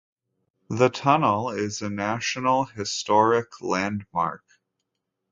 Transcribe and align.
The 0.67 0.89
tunnel 0.89 1.51
is 1.51 1.83
a 1.83 1.89
National 1.91 2.63
Historic 2.65 3.61
Landmark. 3.61 4.43